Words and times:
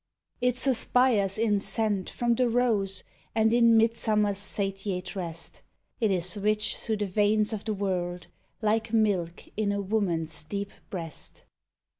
It 0.41 0.57
suspires 0.57 1.37
in 1.37 1.59
scent 1.59 2.09
from 2.09 2.33
the 2.33 2.49
rose 2.49 3.03
And 3.35 3.53
in 3.53 3.77
midsummer's 3.77 4.39
satiate 4.39 5.15
rest; 5.15 5.61
It 5.99 6.09
is 6.09 6.35
rich 6.37 6.75
through 6.79 6.97
the 6.97 7.05
veins 7.05 7.53
of 7.53 7.65
the 7.65 7.73
world, 7.75 8.25
Like 8.63 8.93
milk 8.93 9.43
in 9.55 9.71
a 9.71 9.79
woman's 9.79 10.43
deep 10.43 10.71
breast. 10.89 11.45